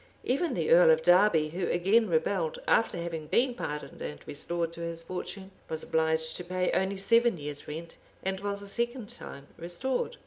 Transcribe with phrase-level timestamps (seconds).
[0.23, 4.81] Even the earl of Derby, who again rebelled, after having been pardoned and restored to
[4.81, 9.45] his fortune, was obliged to pay only seven years' rent, and was a second time
[9.59, 10.17] restored.